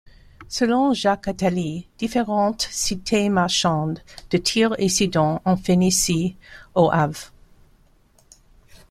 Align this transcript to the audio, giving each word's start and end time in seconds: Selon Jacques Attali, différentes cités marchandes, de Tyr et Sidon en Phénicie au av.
Selon 0.47 0.95
Jacques 0.95 1.27
Attali, 1.27 1.87
différentes 1.99 2.67
cités 2.71 3.29
marchandes, 3.29 3.99
de 4.31 4.39
Tyr 4.39 4.73
et 4.79 4.89
Sidon 4.89 5.39
en 5.45 5.55
Phénicie 5.55 6.35
au 6.73 6.89
av. 6.91 7.29